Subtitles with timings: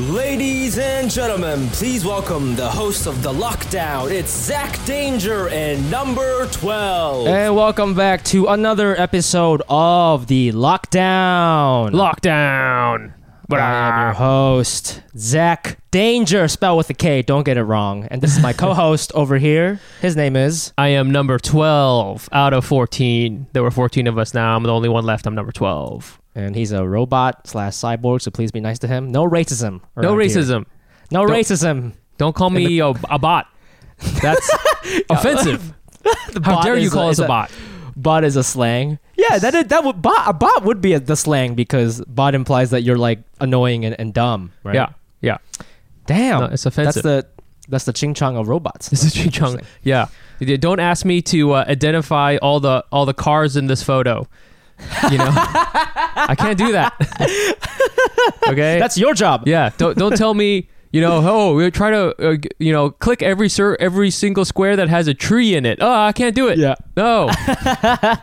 [0.00, 4.12] Ladies and gentlemen, please welcome the host of The Lockdown.
[4.12, 7.26] It's Zak Danger and number 12.
[7.26, 11.90] And welcome back to another episode of the Lockdown.
[11.90, 13.12] Lockdown.
[13.48, 17.22] But I am your host, Zak Danger, spelled with a K.
[17.22, 18.04] Don't get it wrong.
[18.08, 19.80] And this is my co-host over here.
[20.00, 20.72] His name is.
[20.78, 23.48] I am number 12 out of 14.
[23.52, 24.54] There were 14 of us now.
[24.54, 25.26] I'm the only one left.
[25.26, 26.17] I'm number 12.
[26.38, 29.10] And he's a robot slash cyborg, so please be nice to him.
[29.10, 29.80] No racism.
[29.96, 30.28] No around here.
[30.30, 30.66] racism.
[31.10, 31.92] No Don't- racism.
[32.16, 33.46] Don't call me a, a bot.
[34.22, 34.48] That's
[35.10, 35.74] offensive.
[36.32, 37.50] The How dare you call is us a bot?
[37.96, 38.98] Bot is a slang.
[39.16, 42.34] Yeah, that is, that would bot a bot would be a, the slang because bot
[42.34, 44.74] implies that you're like annoying and, and dumb, right?
[44.76, 44.90] Yeah.
[45.20, 45.38] Yeah.
[46.06, 47.02] Damn, No, it's offensive.
[47.02, 47.26] That's the
[47.68, 48.88] that's the ching chong of robots.
[48.88, 49.60] This is Ching Chong.
[49.82, 50.06] Yeah.
[50.40, 54.26] Don't ask me to uh, identify all the all the cars in this photo.
[55.10, 56.94] You know, I can't do that.
[58.48, 58.78] okay.
[58.78, 59.46] That's your job.
[59.46, 60.68] Yeah, don't don't tell me.
[60.90, 64.46] You know, oh, we try to, uh, g- you know, click every sir every single
[64.46, 65.78] square that has a tree in it.
[65.82, 66.58] Oh, I can't do it.
[66.58, 66.76] Yeah.
[66.96, 67.30] No.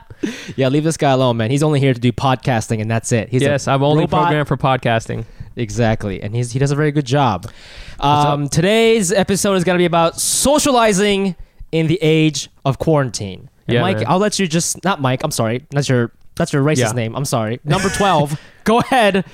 [0.56, 1.52] Yeah, leave this guy alone, man.
[1.52, 3.30] He's only here to do podcasting, and that's it.
[3.30, 4.24] He's a yes, I'm only robot.
[4.24, 5.26] programmed for podcasting.
[5.56, 7.52] Exactly, and he's he does a very good job.
[8.00, 11.36] Um, today's episode is going to be about socializing
[11.72, 13.50] in the age of quarantine.
[13.68, 14.06] And Yeah, Mike, man.
[14.08, 15.22] I'll let you just not Mike.
[15.24, 16.92] I'm sorry, that's your that's your racist Yeah.
[16.92, 17.16] name.
[17.16, 17.60] I'm sorry.
[17.64, 18.40] Number twelve.
[18.64, 19.26] Go ahead.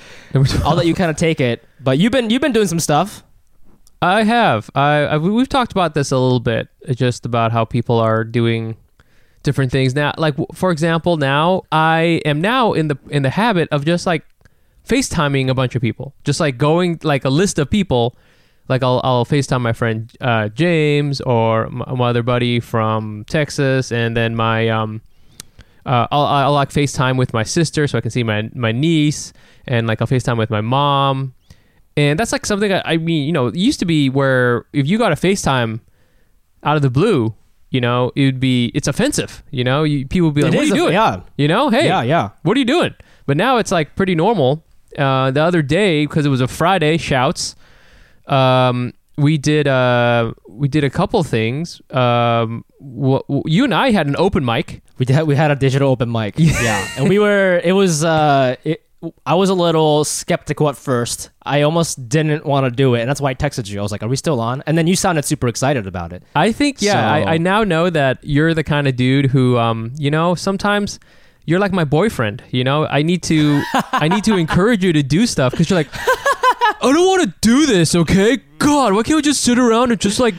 [0.64, 1.64] I'll let you kind of take it.
[1.80, 3.24] But you've been you've been doing some stuff.
[4.00, 4.68] I have.
[4.74, 7.98] I, I we- we've talked about this a little bit, uh, just about how people
[7.98, 8.76] are doing
[9.44, 10.12] different things now.
[10.18, 14.06] Like w- for example, now I am now in the in the habit of just
[14.06, 14.24] like
[14.88, 18.16] FaceTiming a bunch of people, just like going like a list of people.
[18.68, 23.92] Like I'll I'll FaceTime my friend uh, James or my, my other buddy from Texas,
[23.92, 25.00] and then my um.
[25.84, 29.32] Uh, I'll, I'll like FaceTime with my sister so I can see my my niece,
[29.66, 31.34] and like I'll FaceTime with my mom,
[31.96, 34.86] and that's like something I, I mean, you know, it used to be where if
[34.86, 35.80] you got a FaceTime
[36.62, 37.34] out of the blue,
[37.70, 39.42] you know, it would be it's offensive.
[39.50, 41.20] You know, you, people would be like, It "What are you a- doing?" yeah.
[41.36, 42.30] You know, hey, Yeah, yeah.
[42.42, 42.94] what are you doing?
[43.26, 44.64] But now it's like pretty normal.
[44.96, 47.56] Uh, the other day, because it was a Friday, shouts.
[48.26, 51.80] Um, we did uh, we did a couple things.
[51.90, 54.82] Um, wh- wh- you and I had an open mic.
[54.98, 56.34] We did, we had a digital open mic.
[56.38, 56.86] yeah.
[56.96, 58.84] And we were it was uh it,
[59.26, 61.30] I was a little skeptical at first.
[61.42, 63.80] I almost didn't want to do it, and that's why I texted you.
[63.80, 66.22] I was like, "Are we still on?" And then you sounded super excited about it.
[66.36, 66.92] I think yeah.
[66.92, 70.36] So- I, I now know that you're the kind of dude who, um, you know,
[70.36, 71.00] sometimes
[71.46, 72.44] you're like my boyfriend.
[72.50, 73.60] You know, I need to
[73.92, 75.90] I need to encourage you to do stuff because you're like,
[76.82, 77.94] I don't want to do this.
[77.94, 80.34] Okay, God, why can't we just sit around and just like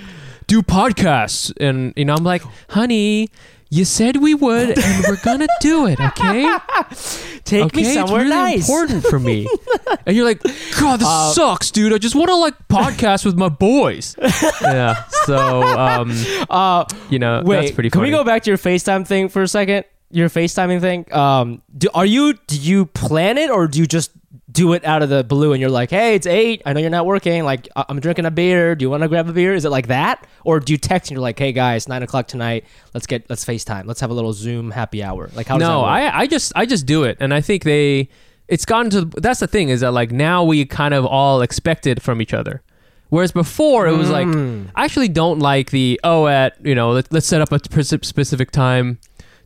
[0.48, 1.52] do podcasts?
[1.60, 3.30] And you know, I'm like, honey.
[3.70, 6.44] You said we would, and we're gonna do it, okay?
[7.44, 8.70] Take okay, me somewhere it's really nice.
[8.70, 9.48] important for me.
[10.06, 10.44] and you're like,
[10.80, 11.92] God, this Uh, sucks, dude.
[11.92, 14.16] I just want to like podcast with my boys.
[14.62, 15.04] yeah.
[15.26, 16.12] So, um,
[16.52, 18.02] Uh, you know, wait, that's pretty cool.
[18.04, 19.86] can we go back to your FaceTime thing for a second?
[20.12, 21.12] Your FaceTiming thing.
[21.12, 24.12] Um, do, are you do you plan it or do you just
[24.54, 26.62] do it out of the blue and you're like, hey, it's eight.
[26.66, 27.44] I know you're not working.
[27.44, 28.76] Like, I- I'm drinking a beer.
[28.76, 29.54] Do you want to grab a beer?
[29.54, 32.28] Is it like that, or do you text and you're like, hey guys, nine o'clock
[32.28, 32.64] tonight.
[32.94, 33.86] Let's get let's FaceTime.
[33.86, 35.30] Let's have a little Zoom happy hour.
[35.36, 35.82] Like, how does that no.
[35.82, 38.10] I, I just, I just do it, and I think they,
[38.48, 39.06] it's gotten to.
[39.20, 42.34] That's the thing is that like now we kind of all expect it from each
[42.34, 42.62] other.
[43.10, 44.70] Whereas before it was like Mm.
[44.76, 48.04] I actually don't like the oh at you know let, let's set up a speci-
[48.04, 48.98] specific time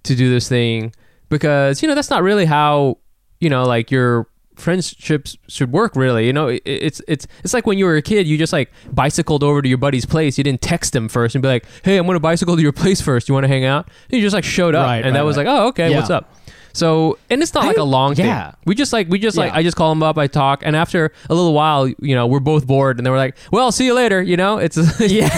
[0.03, 0.93] to do this thing
[1.29, 2.97] because you know that's not really how
[3.41, 7.65] you know like your friendships should work really you know it, it's it's it's like
[7.67, 10.43] when you were a kid you just like bicycled over to your buddy's place you
[10.43, 13.27] didn't text him first and be like hey i'm gonna bicycle to your place first
[13.29, 15.37] you want to hang out and you just like showed up Right, and that was
[15.37, 15.45] right.
[15.45, 15.97] like oh okay Yeah.
[15.97, 16.33] what's up
[16.73, 18.51] so and it's not I like a long yeah.
[18.51, 20.75] thing we just like we just like i just call them up i talk and
[20.75, 23.85] after a little while you know we're both bored and then we're like well see
[23.85, 25.29] you later you know it's yeah,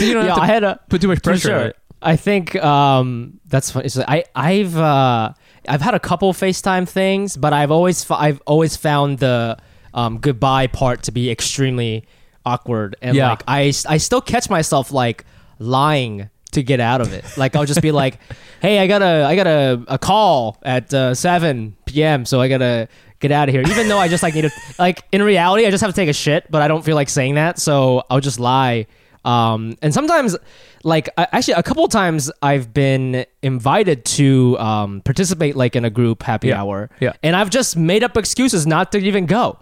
[0.00, 0.28] you don't yeah.
[0.28, 1.68] have to I had a put too much pressure on sure.
[1.68, 3.88] it I think um, that's funny.
[3.88, 5.32] So I I've uh,
[5.68, 9.56] I've had a couple FaceTime things, but I've always f- I've always found the
[9.94, 12.04] um, goodbye part to be extremely
[12.46, 13.30] awkward, and Yeah.
[13.30, 15.24] like I I still catch myself like
[15.58, 17.24] lying to get out of it.
[17.36, 18.18] Like I'll just be like,
[18.62, 22.48] "Hey, I got a I got a, a call at uh, seven p.m., so I
[22.48, 22.88] gotta
[23.20, 23.62] get out of here.
[23.66, 26.08] Even though I just like need to like in reality, I just have to take
[26.08, 28.86] a shit, but I don't feel like saying that, so I'll just lie.
[29.28, 30.36] Um, and sometimes,
[30.84, 35.90] like actually, a couple of times I've been invited to um, participate like in a
[35.90, 36.60] group happy Yeah.
[36.62, 37.12] hour, Yeah.
[37.22, 39.58] and I've just made up excuses not to even go.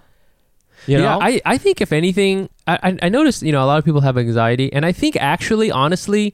[0.86, 1.18] You yeah.
[1.18, 4.02] I, I think if anything, I, I I noticed you know a lot of people
[4.02, 6.32] have anxiety, and I think actually, honestly,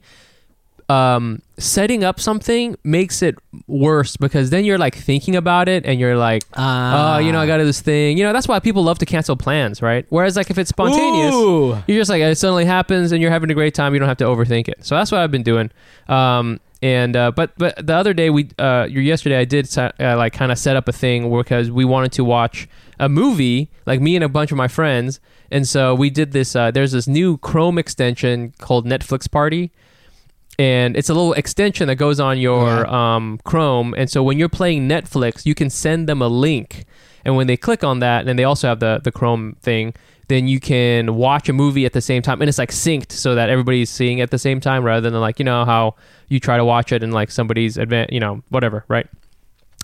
[0.89, 3.35] um, setting up something makes it
[3.67, 7.15] worse because then you're like thinking about it, and you're like, Ah.
[7.15, 8.17] oh, you know, I got to do this thing.
[8.17, 10.05] You know, that's why people love to cancel plans, right?
[10.09, 11.77] Whereas like if it's spontaneous, Ooh.
[11.87, 13.93] you're just like it suddenly happens, and you're having a great time.
[13.93, 14.85] You don't have to overthink it.
[14.85, 15.71] So that's what I've been doing.
[16.07, 20.33] Um, and uh, but but the other day we uh, yesterday I did uh, like
[20.33, 22.67] kind of set up a thing because we wanted to watch
[22.99, 25.19] a movie like me and a bunch of my friends
[25.49, 29.71] and so we did this uh, there's this new chrome extension called netflix party
[30.59, 33.93] and it's a little extension that goes on your um, chrome.
[33.97, 36.85] And so when you're playing netflix you can send them a link.
[37.25, 39.93] And when they click on that and they also have the, the chrome thing
[40.29, 42.41] then you can watch a movie at the same time.
[42.41, 45.19] And it's like synced so that everybody's seeing it at the same time rather than
[45.19, 45.95] like you know how
[46.29, 49.07] you try to watch it and like somebody's advan you know whatever right?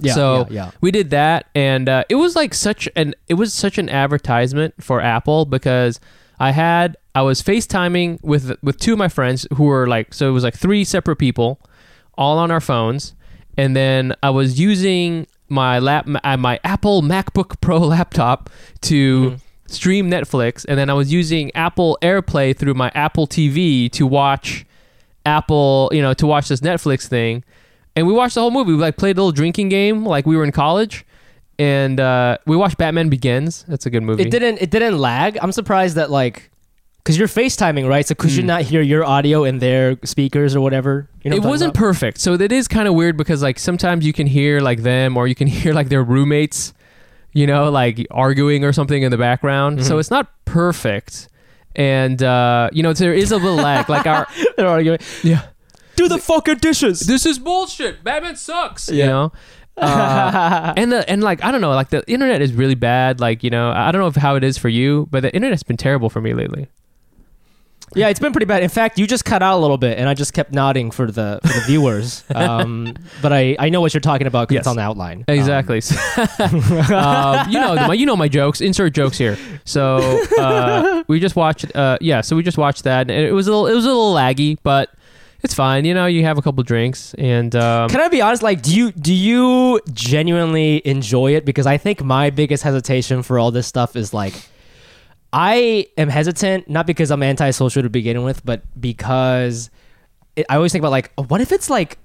[0.01, 0.71] Yeah, so yeah, yeah.
[0.79, 4.81] we did that, and uh, it was like such an it was such an advertisement
[4.81, 5.99] for Apple because
[6.39, 10.29] I had I was FaceTiming with with two of my friends who were like so
[10.29, 11.59] it was like three separate people,
[12.17, 13.13] all on our phones,
[13.57, 18.49] and then I was using my lap my, uh, my Apple MacBook Pro laptop
[18.81, 19.31] to.
[19.31, 19.35] Mm-hmm.
[19.71, 24.65] Stream Netflix, and then I was using Apple AirPlay through my Apple TV to watch
[25.27, 27.43] Apple, you know, to watch this Netflix thing.
[27.95, 28.73] And we watched the whole movie.
[28.73, 31.05] We like played a little drinking game like we were in college.
[31.59, 33.63] And uh, we watched Batman Begins.
[33.67, 34.23] That's a good movie.
[34.23, 34.59] It didn't.
[34.61, 35.37] It didn't lag.
[35.41, 36.49] I'm surprised that like,
[37.03, 38.05] because you're FaceTiming, right?
[38.07, 41.09] So could you not hear your audio in their speakers or whatever?
[41.21, 41.43] You know what Hmm.
[41.43, 42.19] it I'm wasn't perfect.
[42.19, 45.27] So that is kind of weird because like sometimes you can hear like them or
[45.27, 46.73] you can hear like their roommates,
[47.33, 49.79] you know, like arguing or something in the background.
[49.79, 49.87] Mm-hmm.
[49.87, 51.27] So it's not perfect.
[51.75, 53.89] And uh, you know, there is a little lag.
[53.89, 54.99] Like our They're arguing.
[55.23, 55.47] yeah.
[55.97, 57.01] Do the fucking dishes.
[57.01, 58.01] this is bullshit.
[58.05, 58.87] Batman sucks.
[58.89, 59.05] You Yeah.
[59.07, 59.31] know.
[59.79, 63.19] Uh, and the and like I don't know, like the internet is really bad.
[63.19, 65.63] Like you know, I don't know if how it is for you, but the internet's
[65.63, 66.67] been terrible for me lately.
[67.95, 68.61] Yeah, it's been pretty bad.
[68.61, 71.09] In fact, you just cut out a little bit, and I just kept nodding for
[71.09, 72.23] the for the viewers.
[72.35, 74.61] Um, but I, I know what you're talking about because Yes.
[74.61, 75.25] it's on the outline.
[75.27, 75.81] Exactly.
[76.39, 78.61] um, you know, my, you know my jokes.
[78.61, 79.37] Insert jokes here.
[79.65, 79.97] So
[80.37, 81.75] uh, we just watched.
[81.75, 83.87] Uh, yeah, so we just watched that, and it was a little, it was a
[83.87, 84.93] little laggy, but
[85.41, 85.85] it's fine.
[85.85, 88.43] You know, you have a couple drinks, and um, Can I be honest?
[88.43, 91.45] Like, do you do you genuinely enjoy it?
[91.45, 94.33] Because I think my biggest hesitation for all this stuff is like,
[95.31, 99.69] I am hesitant not because I'm antisocial to begin with, but because
[100.35, 101.97] it, I always think about like, what if it's like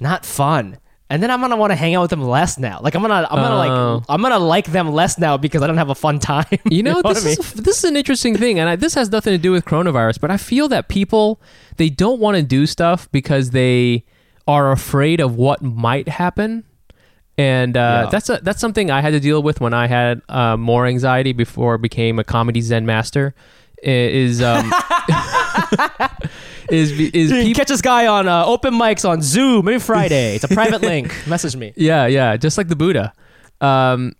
[0.00, 0.78] not fun,
[1.10, 2.80] and then I'm gonna want to hang out with them less now.
[2.82, 3.94] Like, I'm gonna I'm gonna Oh.
[3.96, 6.46] like I'm gonna like them less now because I don't have a fun time.
[6.70, 7.38] You know, what this I mean?
[7.38, 10.20] is this is an interesting thing, and I, this has nothing to do with coronavirus.
[10.20, 11.40] But I feel that people
[11.76, 14.04] they don't want to do stuff because they
[14.46, 16.64] are afraid of what might happen,
[17.38, 18.10] and uh, Yeah.
[18.10, 21.32] that's a, that's something I had to deal with when I had uh, more anxiety
[21.32, 23.34] before I became a comedy Zen master.
[23.82, 24.70] Is um,
[26.70, 30.34] is is people catch this guy on uh, open mics on Zoom maybe Friday.
[30.34, 31.14] It's a private link.
[31.26, 31.72] Message me.
[31.76, 33.12] Yeah, yeah, just like the Buddha.
[33.60, 34.14] Um,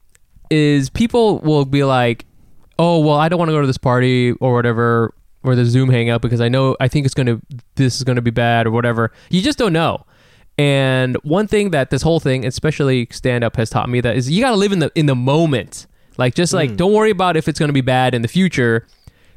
[0.50, 2.26] is people will be like,
[2.78, 5.91] "Oh, well, I don't want to go to this party or whatever or the Zoom
[5.91, 7.41] hangout because I know I think it's gonna
[7.76, 10.05] this is gonna be bad or whatever." You just don't know.
[10.56, 14.31] And one thing that this whole thing, especially stand up, has taught me that is
[14.31, 15.86] you got to live in the in the moment.
[16.17, 18.86] Like just like don't worry about if it's going to be bad in the future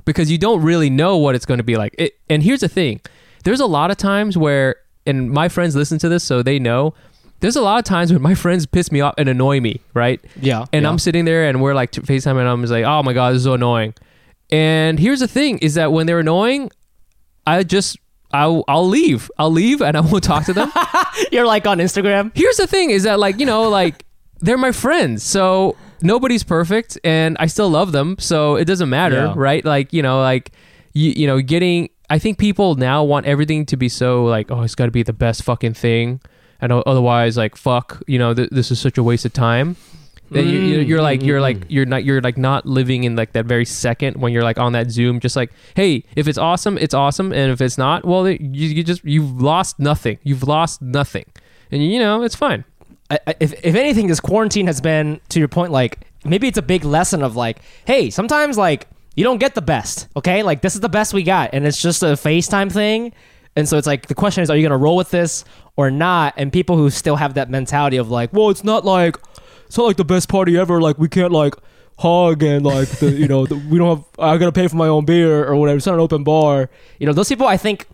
[0.07, 1.93] because you don't really know what it's going to be like.
[1.99, 3.01] It, and here's the thing.
[3.43, 6.93] There's a lot of times where and my friends listen to this so they know
[7.39, 10.19] there's a lot of times when my friends piss me off and annoy me, right?
[10.41, 10.89] Yeah, And yeah.
[10.89, 13.37] I'm sitting there and we're like FaceTime and I'm just like, "Oh my god, this
[13.39, 13.93] is so annoying."
[14.49, 16.71] And here's the thing is that when they're annoying,
[17.45, 17.97] I just
[18.31, 19.29] I'll, I'll leave.
[19.37, 20.71] I'll leave and I won't talk to them.
[21.31, 22.31] You're like on Instagram.
[22.35, 24.05] Here's the thing is that like, you know, like
[24.39, 25.23] they're my friends.
[25.23, 28.15] So nobody's perfect and I still love them.
[28.19, 29.33] So it doesn't matter, Yeah.
[29.35, 29.63] right?
[29.63, 30.51] Like, you know, like
[30.93, 34.61] you, you know, getting I think people now want everything to be so like, oh,
[34.61, 36.21] it's got to be the best fucking thing.
[36.61, 39.75] And otherwise like fuck, you know, th- this is such a waste of time.
[40.31, 41.71] That you, you, you're like you're like mm-hmm.
[41.71, 44.73] you're not you're like not living in like that very second when you're like on
[44.73, 45.21] that Zoom.
[45.21, 48.83] Just like, hey, if it's awesome, it's awesome, and if it's not, well, you, you
[48.83, 50.17] just you've lost nothing.
[50.23, 51.23] You've lost nothing,
[51.71, 52.65] and you know it's fine.
[53.09, 56.83] If, if anything, this quarantine has been, to your point, like maybe it's a big
[56.83, 60.43] lesson of like, hey, sometimes like you don't get the best, okay?
[60.43, 63.13] Like this is the best we got, and it's just a FaceTime thing.
[63.55, 65.43] And so it's like the question is, are you gonna roll with this
[65.75, 66.35] or not?
[66.37, 69.17] And people who still have that mentality of like, well, it's not like
[69.65, 70.79] it's not like the best party ever.
[70.79, 71.55] Like we can't like
[71.97, 74.87] hug and like the you know the, we don't have I gotta pay for my
[74.87, 75.77] own beer or whatever.
[75.77, 76.69] It's not an open bar.
[76.99, 77.87] You know, those people, I think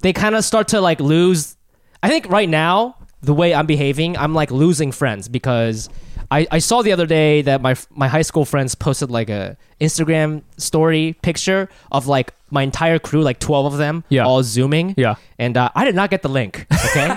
[0.00, 1.56] they kind of start to like lose.
[2.02, 5.88] I think right now, the way I'm behaving, I'm like losing friends because
[6.30, 9.56] I, I saw the other day that my my high school friends posted like a
[9.80, 14.24] Instagram story picture of like my entire crew, like 12 of them, Yeah.
[14.24, 14.94] all zooming.
[14.96, 15.16] Yeah.
[15.38, 16.66] And uh, I did not get the link.
[16.86, 17.08] Okay.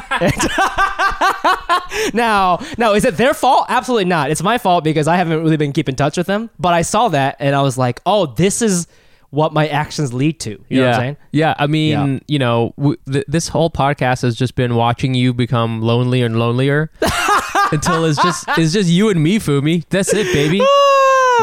[2.14, 3.66] now, now is it their fault?
[3.70, 4.32] Absolutely not.
[4.32, 6.50] It's my fault because I haven't really been keeping touch with them.
[6.60, 8.88] But I saw that and I was like, oh, this is
[9.32, 10.52] what my actions lead to.
[10.52, 10.82] You know yeah.
[10.88, 11.18] what I'm saying?
[11.32, 12.20] Yeah, I mean, Yeah.
[12.28, 16.38] you know, w- th- this whole podcast has just been watching you become lonelier and
[16.38, 16.92] lonelier
[17.72, 19.86] until it's just it's just you and me, Fumi.
[19.90, 20.62] That's it, baby.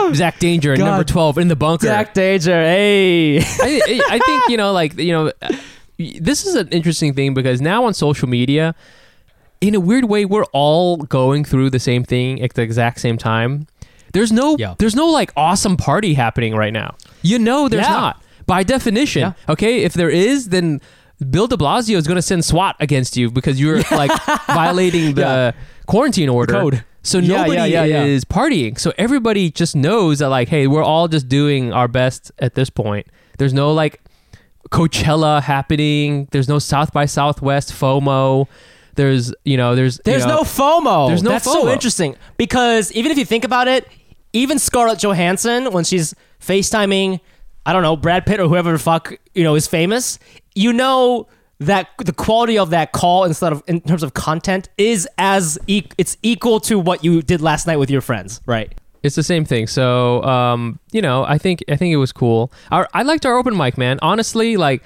[0.01, 0.13] Oh!
[0.15, 0.85] Zak Danger God.
[0.85, 1.87] number twelve in the bunker.
[1.87, 3.39] Zak Danger, hey.
[3.41, 5.53] I, I I think you know, like you know, uh,
[5.99, 8.75] this is an interesting thing because now on social media,
[9.61, 13.19] in a weird way, we're all going through the same thing at the exact same
[13.19, 13.67] time.
[14.13, 14.75] There's no, Yeah.
[14.79, 16.95] there's no like awesome party happening right now.
[17.23, 17.93] You know, there's Yeah.
[17.93, 19.21] not by definition.
[19.23, 19.33] Yeah.
[19.49, 20.81] Okay, if there is, then
[21.31, 24.11] Bill De Blasio is going to send SWAT against you because you're like
[24.47, 25.53] violating the Yeah.
[25.87, 26.53] quarantine order.
[26.55, 26.85] Code.
[27.03, 28.79] So nobody is partying.
[28.79, 32.69] So everybody just knows that like, hey, we're all just doing our best at this
[32.71, 33.07] point.
[33.39, 34.01] There's no like
[34.71, 36.29] Coachella happening.
[36.31, 38.47] There's no South by Southwest FOMO.
[38.97, 41.09] There's you know there's you There's know- no FOMO.
[41.09, 43.87] There's no That's so interesting because even if you think about it,
[44.33, 47.21] even Scarlett Johansson when she's FaceTiming,
[47.67, 50.19] I don't know Brad Pitt or whoever the fuck you know is famous,
[50.55, 51.29] you know
[51.61, 55.83] that the quality of that call instead of in terms of content is as e-
[55.99, 58.73] it's equal to what you did last night with your friends, right?
[59.03, 59.67] It's the same thing.
[59.67, 62.53] So, um, you know, I think I think it was cool.
[62.71, 63.99] Our, I liked our open mic, man.
[64.03, 64.83] Honestly, like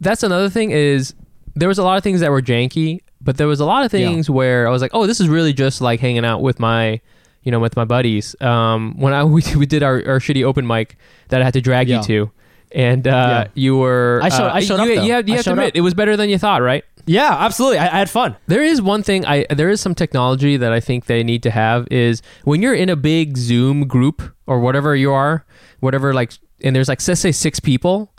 [0.00, 1.14] that's another thing is
[1.54, 3.90] there was a lot of things that were janky, but there was a lot of
[3.90, 7.00] things where I was like, oh, this is really just like hanging out with my,
[7.42, 8.34] you know, with my buddies.
[8.40, 10.96] Um, when I we, we did our, our shitty open mic
[11.28, 11.98] that I had to drag Yeah.
[11.98, 12.30] you to,
[12.72, 13.48] and uh, Yeah.
[13.54, 15.02] you were I showed- uh, I showed you, up, though.
[15.04, 15.76] You have, you have to admit up.
[15.76, 16.84] it was better than you thought, right?
[17.04, 17.78] Yeah, absolutely.
[17.78, 18.36] I, I had fun.
[18.46, 21.50] There is one thing I there is some technology that I think they need to
[21.50, 25.44] have is when you're in a big Zoom group or whatever you are,
[25.80, 26.32] whatever like
[26.62, 28.12] and there's like let's say six people,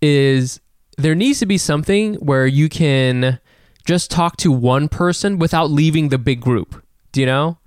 [0.00, 0.60] is
[0.96, 3.40] there needs to be something where you can
[3.86, 6.84] just talk to one person without leaving the big group.
[7.12, 7.58] Do you know?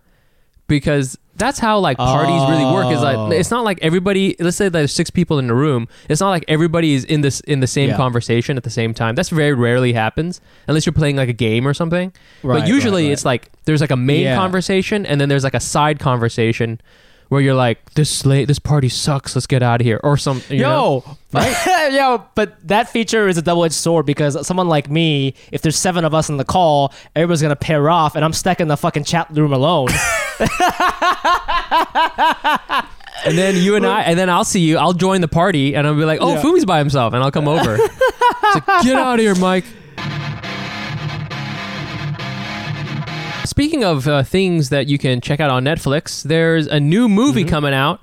[0.74, 2.92] Because that's how like parties really work.
[2.92, 3.27] Is Oh.
[3.27, 4.36] like it's not like everybody.
[4.39, 5.88] Let's say there's six people in the room.
[6.10, 7.98] It's not like everybody is in this in the same Yeah.
[7.98, 9.13] conversation at the same time.
[9.15, 12.12] That's very rarely happens unless you're playing like a game or something.
[12.42, 13.13] Right, but usually right, right.
[13.13, 14.36] it's like there's like a main Yeah.
[14.36, 16.80] conversation and then there's like a side conversation
[17.30, 19.36] where you're like this late this party sucks.
[19.36, 20.42] Let's get out of here or some.
[20.50, 21.03] You know?
[21.34, 25.77] Yo, yo, but that feature is a double-edged sword because someone like me, if there's
[25.77, 28.77] seven of us in the call, everybody's gonna pair off, and I'm stuck in the
[28.77, 29.88] fucking chat room alone.
[33.25, 34.77] And then you and I, and then I'll see you.
[34.77, 36.41] I'll join the party, and I'll be like, "Oh, Yeah.
[36.41, 37.75] Fumi's by himself," and I'll come over.
[37.79, 39.65] it's like, get out of here, Mike.
[43.45, 47.43] Speaking of uh, things that you can check out on Netflix, there's a new movie
[47.43, 48.01] coming out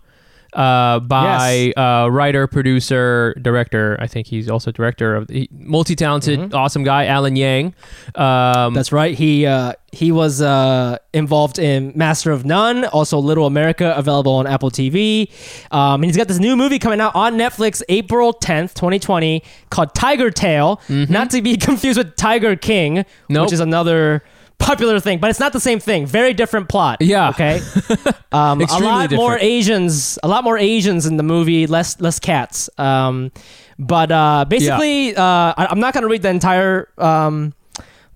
[0.52, 1.72] uh, by Yes.
[1.76, 3.96] uh, writer, producer, director.
[4.00, 7.74] I think he's also director of the multi-talented, awesome guy, Alan Yang.
[8.14, 9.14] Um, That's right.
[9.16, 14.46] He uh, he was uh, involved in Master of None, also Little America, available on
[14.46, 15.30] Apple TV.
[15.72, 19.92] Um, and he's got this new movie coming out on Netflix April 10th, 2020, called
[19.94, 20.80] Tigertail.
[21.10, 23.46] Not to be confused with Tiger King, Nope.
[23.46, 24.22] which is another
[24.60, 26.06] popular thing, but it's not the same thing.
[26.06, 26.98] Very different plot.
[27.00, 27.30] Yeah.
[27.30, 27.60] Okay.
[28.32, 29.36] Um, a lot more.
[29.40, 32.70] Asians, a lot more Asians in the movie, less less cats.
[32.78, 33.32] Um,
[33.76, 35.22] but uh, basically, uh,
[35.56, 37.54] I, I'm not gonna read the entire um,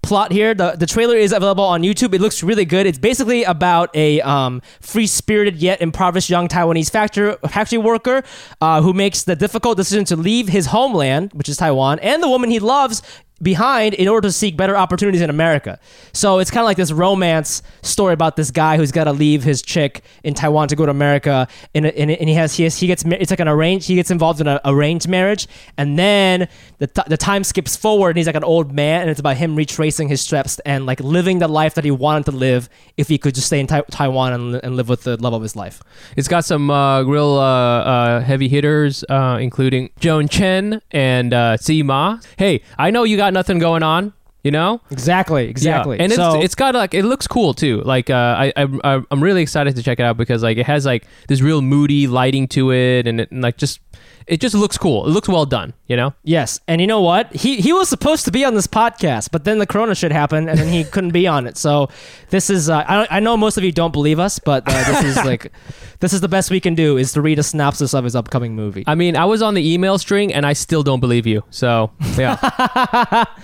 [0.03, 0.55] plot here.
[0.55, 2.15] The the trailer is available on YouTube.
[2.15, 2.87] It looks really good.
[2.87, 8.23] It's basically about a um, free spirited yet impoverished young Taiwanese factory factory worker
[8.61, 12.29] uh, who makes the difficult decision to leave his homeland, which is Taiwan, and the
[12.29, 13.03] woman he loves
[13.43, 15.79] behind in order to seek better opportunities in America.
[16.13, 19.43] So it's kind of like this romance story about this guy who's got to leave
[19.43, 22.79] his chick in Taiwan to go to America, and, and, and he has he has,
[22.79, 26.49] he gets it's like an arranged he gets involved in an arranged marriage, and then
[26.79, 29.57] the the time skips forward, and he's like an old man, and it's about him
[29.57, 33.19] retracing his steps and like living the life that he wanted to live if he
[33.19, 35.83] could just stay in Tai- Taiwan and, and live with the love of his life.
[36.17, 41.57] It's got some uh, real uh, uh, heavy hitters, uh, including Joan Chen and uh,
[41.57, 42.21] Tzi Ma.
[42.39, 44.13] Hey, I know you got nothing going on,
[44.43, 44.81] you know?
[44.91, 45.97] Exactly, exactly.
[45.97, 46.05] Yeah.
[46.05, 47.81] And so, it's, it's got like it looks cool too.
[47.83, 50.85] Like uh, I, I I'm really excited to check it out because like it has
[50.85, 53.81] like this real moody lighting to it, and, it, and like just
[54.27, 55.07] it just looks cool.
[55.07, 55.75] It looks well done.
[55.87, 56.15] You know.
[56.23, 57.35] Yes, and you know what?
[57.35, 60.49] He he was supposed to be on this podcast, but then the Corona shit happened,
[60.49, 61.57] and then he couldn't be on it.
[61.57, 61.89] So
[62.31, 65.05] this is uh, I I know most of you don't believe us, but uh, this
[65.05, 65.53] is like
[66.01, 68.55] this is the best we can do is to read a synopsis of his upcoming
[68.55, 68.85] movie.
[68.87, 71.45] I mean, I was on the email string and I still don't believe you.
[71.51, 73.25] So yeah.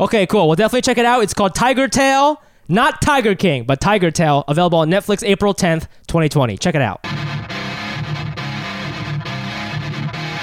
[0.00, 0.46] Okay, cool.
[0.46, 1.22] We'll definitely check it out.
[1.22, 4.44] It's called Tigertail, not Tiger King, but Tigertail.
[4.48, 6.56] Available on Netflix April 10th, 2020.
[6.56, 7.04] Check it out.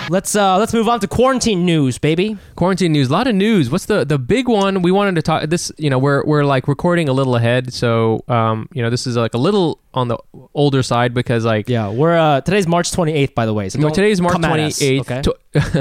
[0.09, 2.37] Let's uh let's move on to quarantine news, baby.
[2.55, 3.09] quarantine news.
[3.09, 3.69] A lot of news.
[3.69, 5.49] What's the the big one we wanted to talk?
[5.49, 9.05] This you know we're we're like recording a little ahead, so um you know this
[9.05, 10.17] is like a little on the
[10.53, 13.67] older side because like Yeah, we're uh today's March 28th, by the way.
[13.67, 14.99] So No, today's March come at us, 28th.
[15.01, 15.21] okay?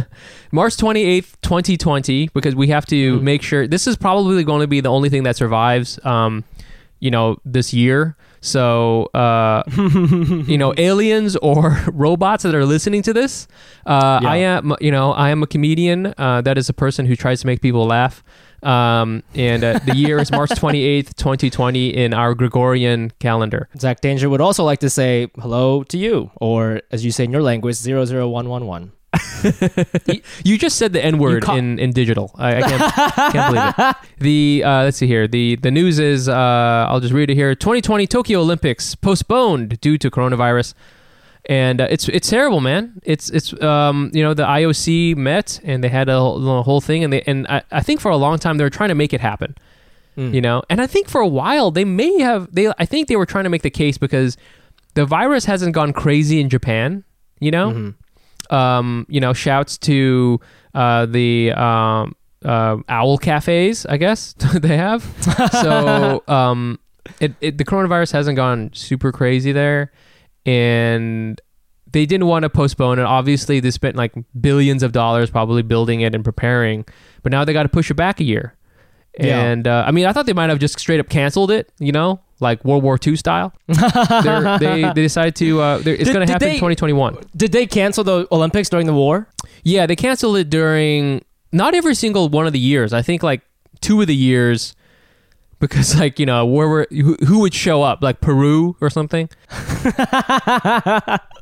[0.03, 0.07] tw-
[0.53, 3.25] March 28th, 2020, because we have to Mm-hmm.
[3.25, 6.43] make sure this is probably going to be the only thing that survives, um,
[6.99, 8.17] you know, this year.
[8.47, 9.65] So, uh,
[10.47, 13.49] you know, aliens or robots that are listening to this,
[13.87, 14.31] uh, Yeah.
[14.31, 16.15] I am, you know, I am a comedian.
[16.17, 18.23] Uh, that is a person who tries to make people laugh.
[18.63, 23.69] Um, and uh, the year is March 28th, 2020 in our Gregorian calendar.
[23.79, 27.33] Zak Danger would also like to say hello to you, or as you say in
[27.33, 28.93] your language, 00111.
[30.45, 32.31] You just said the N word ca- in, in digital.
[32.37, 32.95] I, I can't,
[33.33, 33.97] can't believe it.
[34.19, 35.27] The uh, let's see here.
[35.27, 37.55] The the news is uh, I'll just read it here.
[37.55, 40.75] 2020 Tokyo Olympics postponed due to coronavirus,
[41.47, 43.01] and uh, it's it's terrible, man.
[43.05, 46.81] It's it's um you know the IOC met and they had a whole, a whole
[46.81, 48.95] thing and they and I, I think for a long time they were trying to
[48.95, 49.55] make it happen.
[50.19, 53.17] You know, and I think for a while they may have they I think they
[53.17, 54.39] were trying to make the case because
[54.95, 57.05] the virus hasn't gone crazy in Japan.
[57.39, 57.93] You know
[58.51, 60.41] um, you know, shouts to
[60.75, 65.03] uh, the um, uh, owl cafes, I guess they have.
[65.53, 66.79] So um,
[67.21, 69.93] it, it, the coronavirus hasn't gone super crazy there,
[70.45, 71.41] and
[71.93, 73.05] they didn't want to postpone it.
[73.05, 76.85] Obviously, they spent like billions of dollars probably building it and preparing,
[77.23, 78.55] but now they got to push it back a year.
[79.19, 79.41] Yeah.
[79.41, 81.93] And uh, I mean, I thought they might have just straight up canceled it, you
[81.93, 83.53] know, like World War II style.
[83.67, 85.61] They're, they they decided to.
[85.61, 87.19] Uh, they're- it's Did- going to happen they- in 2021.
[87.37, 89.29] Did they cancel the Olympics during the war?
[89.63, 92.93] Yeah, they canceled it during not every single one of the years.
[92.93, 93.43] I think like
[93.81, 94.75] two of the years
[95.59, 99.29] because like you know where were who, who would show up like Peru or something.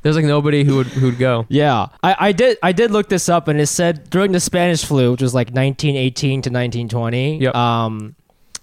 [0.03, 1.47] There's like nobody who would who'd go.
[1.49, 2.59] Yeah, I, I did.
[2.63, 5.49] I did look this up, and it said during the Spanish flu, which was like
[5.49, 7.39] 1918 to 1920.
[7.41, 7.55] Yep.
[7.55, 8.15] Um,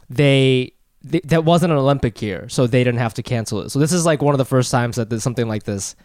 [0.09, 3.69] they, they that wasn't an Olympic year, so they didn't have to cancel it.
[3.71, 5.95] So this is like one of the first times that something like this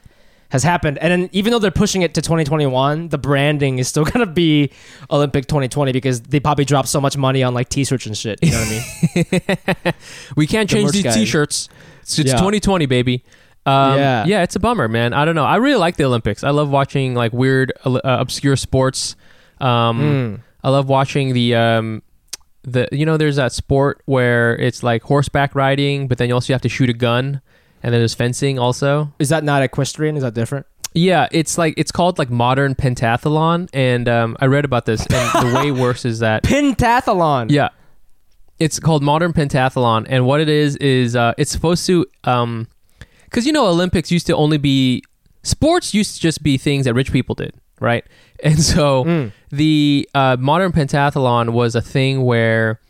[0.51, 0.97] has happened.
[0.99, 4.71] And then even though they're pushing it to 2021, the branding is still gonna be
[5.11, 8.39] Olympic 2020 because they probably dropped so much money on like t-shirts and shit.
[8.43, 9.41] You know what I
[9.89, 9.95] mean?
[10.37, 11.15] We can't The change merch these guys.
[11.15, 11.69] t-shirts.
[12.03, 12.37] It's, it's Yeah.
[12.39, 13.25] 2020, baby.
[13.67, 14.25] Um, Yeah.
[14.27, 15.13] yeah, it's a bummer, man.
[15.13, 15.45] I don't know.
[15.45, 16.45] I really like the Olympics.
[16.45, 19.17] I love watching like weird, uh, obscure sports.
[19.61, 20.41] Um, Mm.
[20.63, 22.03] I love watching the um,
[22.67, 26.53] the you know there's that sport where it's like horseback riding, but then you also
[26.53, 27.41] have to shoot a gun,
[27.83, 29.13] and then there's fencing also.
[29.19, 30.17] Is that not equestrian?
[30.17, 30.67] Is that different?
[30.93, 35.49] Yeah, it's like it's called like modern pentathlon, and um, I read about this, and
[35.49, 37.51] the way worse is that Pentathlon.
[37.51, 37.69] yeah.
[38.59, 42.67] It's called Modern Pentathlon, and what it is is uh, it's supposed to, um,
[43.27, 45.03] because you know Olympics used to only be
[45.43, 48.03] sports used to just be things that rich people did, right?
[48.43, 49.33] And so Mm.
[49.51, 52.81] the uh, Modern Pentathlon was a thing where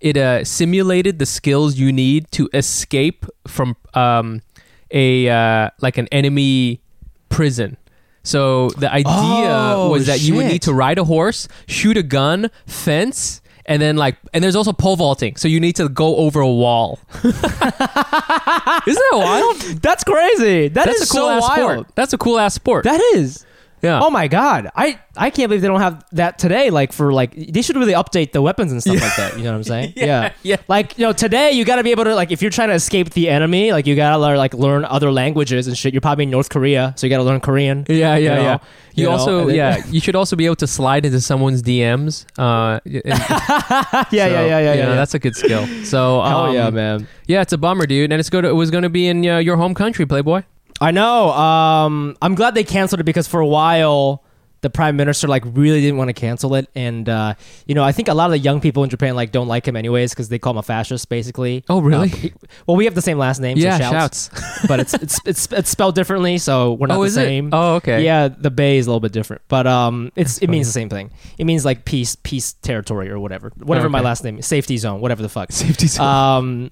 [0.00, 4.42] it uh, simulated the skills you need to escape from um,
[4.90, 6.80] a uh, like an enemy
[7.28, 7.76] prison.
[8.22, 12.02] So the idea Oh, was that you would need to ride a horse, shoot a
[12.02, 15.36] gun, fence, and then like and there's also pole vaulting.
[15.36, 16.98] So you need to go over a wall.
[17.24, 19.56] Isn't that wild?
[19.82, 20.68] That's crazy.
[20.68, 21.58] That That's is a cool so ass wild.
[21.58, 21.86] sport.
[21.94, 22.84] That's a cool ass sport.
[22.84, 23.44] That is.
[23.82, 24.00] Yeah.
[24.02, 24.70] Oh my god.
[24.74, 26.70] I I can't believe they don't have that today.
[26.70, 29.36] Like for like they should really update the weapons and stuff like that.
[29.36, 29.92] You know what I'm saying?
[29.96, 30.56] Yeah, yeah.
[30.68, 32.74] Like you know today you got to be able to like if you're trying to
[32.74, 35.92] escape the enemy like you got to learn like learn other languages and shit.
[35.94, 37.84] You're probably in North Korea, so you got to learn Korean.
[37.88, 38.42] Yeah, yeah, you know?
[38.42, 38.58] yeah.
[38.94, 41.62] You, You know, also, then- yeah, you should also be able to slide into someone's
[41.62, 42.24] DMs.
[42.38, 44.84] Uh, and- yeah, so, yeah, yeah, yeah, yeah.
[44.86, 45.66] know, That's a good skill.
[45.84, 47.06] So, Hell um, yeah, man.
[47.26, 49.26] Yeah, it's a bummer, dude, and it's going to, it was going to be in
[49.26, 50.44] uh, your home country, Playboy.
[50.80, 51.30] I know.
[51.30, 54.22] Um, I'm glad they canceled it because for a while
[54.62, 57.34] the prime minister like really didn't want to cancel it, and uh,
[57.66, 59.68] you know I think a lot of the young people in Japan like don't like
[59.68, 61.62] him anyways because they call him a fascist basically.
[61.68, 62.10] Oh, really?
[62.10, 63.58] Uh, well, we have the same last name.
[63.58, 64.66] yeah, so shouts, shouts.
[64.66, 67.48] but it's it's it's it's spelled differently, so we're not oh, the is same.
[67.48, 67.50] it?
[67.54, 68.02] Oh, okay.
[68.04, 70.52] Yeah, the bay is a little bit different, but um, it's it funny.
[70.58, 71.10] means the same thing.
[71.38, 74.06] It means like peace, peace territory or whatever, whatever my Okay.
[74.06, 75.52] last name is, safety zone, whatever the fuck.
[75.56, 76.06] Safety zone.
[76.06, 76.70] Um,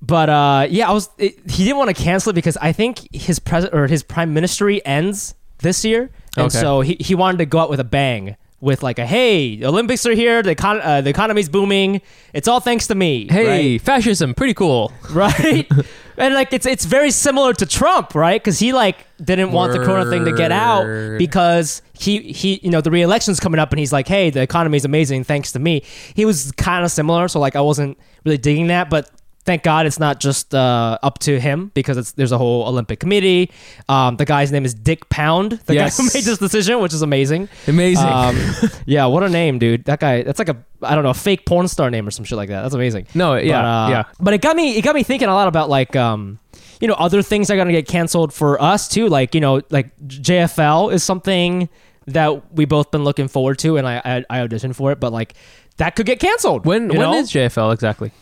[0.00, 1.10] but uh, yeah, I was.
[1.18, 4.32] It, he didn't want to cancel it because I think his president or his prime
[4.32, 6.58] ministry ends this year, and Okay.
[6.60, 8.36] so he, he wanted to go out with a bang.
[8.60, 10.40] With like a hey, Olympics are here.
[10.40, 12.00] The econ- uh, the economy's booming.
[12.32, 13.26] It's all thanks to me.
[13.28, 13.80] Hey, right?
[13.82, 14.92] fascism, pretty cool.
[15.10, 15.68] right?
[16.16, 18.40] and like it's it's very similar to Trump, right?
[18.40, 22.70] Because he like didn't want the Corona thing to get out because he he you
[22.70, 25.82] know the re-election's coming up and he's like, hey, the economy's amazing thanks to me.
[26.14, 29.10] He was kind of similar, so like I wasn't really digging that, but.
[29.44, 33.00] Thank God it's not just uh, up to him because it's, there's a whole Olympic
[33.00, 33.50] committee.
[33.88, 35.96] Um, the guy's name is Dick Pound, the Yes.
[35.98, 37.48] guy who made this decision, which is amazing.
[37.66, 38.06] Amazing.
[38.06, 38.38] Um,
[38.86, 39.84] yeah, what a name, dude.
[39.86, 40.22] That guy.
[40.22, 42.50] That's like a I don't know, a fake porn star name or some shit like
[42.50, 42.62] that.
[42.62, 43.06] That's amazing.
[43.14, 44.04] No, yeah, but, uh, yeah.
[44.20, 44.76] But it got me.
[44.76, 46.38] It got me thinking a lot about like um,
[46.80, 49.08] you know, other things that are gonna get canceled for us too.
[49.08, 51.68] Like you know, like JFL is something
[52.06, 55.12] that we both been looking forward to, and I I, I auditioned for it, but
[55.12, 55.34] like
[55.78, 56.64] that could get canceled.
[56.64, 57.14] when when know?
[57.14, 58.12] is JFL exactly?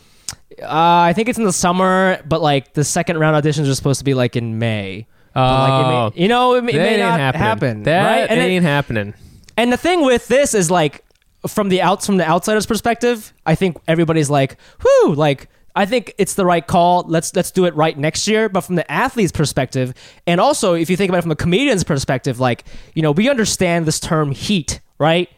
[0.61, 3.99] Uh, I think it's in the summer, but like the second round auditions are supposed
[3.99, 5.07] to be like in May.
[5.33, 7.41] But, like, it Oh, may, you know, it may, it that may ain't not happening.
[7.41, 8.29] happen, That right?
[8.29, 9.13] And it- ain't happening.
[9.57, 11.03] and the thing with this is like
[11.47, 16.13] from the outs from the outsider's perspective, I think everybody's like, "Whoo!" Like I think
[16.17, 17.05] it's the right call.
[17.07, 18.49] Let's let's do it right next year.
[18.49, 19.93] But from the athlete's perspective,
[20.27, 23.29] and also if you think about it from a comedian's perspective, like you know, we
[23.29, 25.29] understand this term heat, right?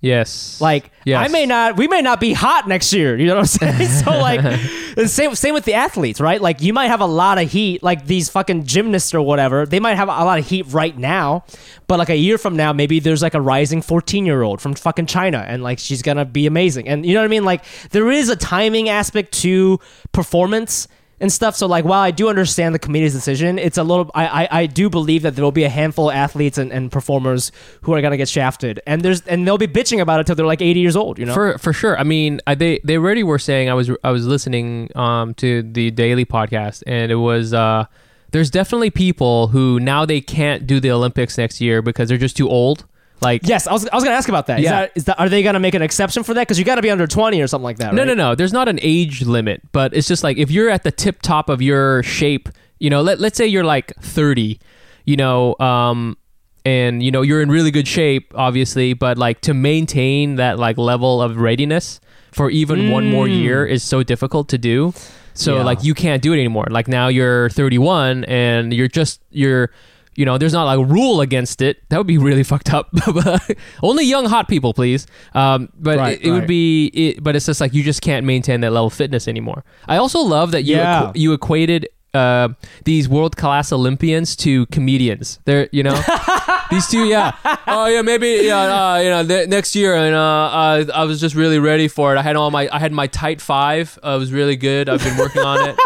[0.00, 0.60] Yes.
[0.60, 1.26] Like Yes.
[1.26, 3.16] I may not, we may not be hot next year.
[3.16, 3.88] You know what I'm saying?
[4.04, 4.40] so like,
[5.08, 6.40] same same with the athletes, right?
[6.40, 9.64] Like you might have a lot of heat, like these fucking gymnasts or whatever.
[9.64, 11.44] They might have a lot of heat right now,
[11.86, 14.74] but like a year from now, maybe there's like a rising 14 year old from
[14.74, 16.88] fucking China, and like she's gonna be amazing.
[16.88, 17.44] And you know what I mean?
[17.44, 19.80] Like there is a timing aspect to
[20.12, 20.88] performance
[21.20, 21.56] and stuff.
[21.56, 24.10] So like, while I do understand the committee's decision, it's a little.
[24.14, 26.90] I I, I do believe that there will be a handful of athletes and, and
[26.90, 27.52] performers
[27.82, 30.46] who are gonna get shafted, and there's and they'll be bitching about it till they're
[30.46, 31.18] like 80 years old.
[31.18, 31.34] You know.
[31.34, 31.98] For for sure.
[31.98, 35.62] I mean, I, they they already were saying I was I was listening um to
[35.62, 37.86] the daily podcast and it was uh
[38.30, 42.36] there's definitely people who now they can't do the Olympics next year because they're just
[42.36, 42.84] too old.
[43.20, 44.58] Like yes, I was, I was gonna ask about that.
[44.60, 44.70] Is Yeah.
[44.82, 46.42] that is that are they gonna make an exception for that?
[46.42, 47.92] Because you got to be under 20 or something like that.
[47.94, 48.08] No, right?
[48.08, 48.34] no, no.
[48.34, 51.48] There's not an age limit, but it's just like if you're at the tip top
[51.48, 54.60] of your shape, you know, let, let's say you're like 30,
[55.04, 56.16] you know, um,
[56.64, 60.78] and you know you're in really good shape, obviously, but like to maintain that like
[60.78, 62.00] level of readiness
[62.30, 64.92] for even one more year is so difficult to do.
[65.34, 65.62] So Yeah.
[65.64, 66.66] like you can't do it anymore.
[66.70, 69.70] Like now you're 31 and you're just you're
[70.18, 71.78] you know, there's not like a rule against it.
[71.90, 72.90] That would be really fucked up.
[73.82, 75.06] Only young hot people, please.
[75.32, 76.86] Um, but Right, it, it would be.
[76.88, 79.64] It, but it's just like you just can't maintain that level of fitness anymore.
[79.86, 81.02] I also love that you Yeah.
[81.04, 82.48] equ- you equated uh,
[82.84, 85.38] these world class Olympians to comedians.
[85.44, 85.94] They're you know
[86.70, 87.04] these two.
[87.06, 87.32] Yeah.
[87.66, 88.58] Oh yeah, maybe yeah.
[88.94, 92.14] Uh, you know, th- next year, and uh, uh, I was just really ready for
[92.14, 92.18] it.
[92.18, 93.98] I had all my I had my tight five.
[94.04, 94.88] Uh, it was really good.
[94.88, 95.76] I've been working on it.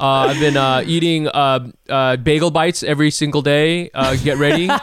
[0.00, 3.90] Uh, I've been uh, eating uh, uh, bagel bites every single day.
[3.94, 4.68] Uh, get ready.